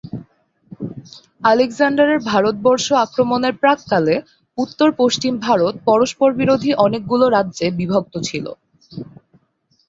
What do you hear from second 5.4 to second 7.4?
ভারত পরস্পরবিরোধী অনেকগুলো